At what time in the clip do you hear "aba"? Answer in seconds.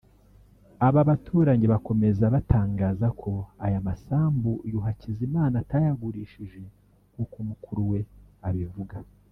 0.87-1.01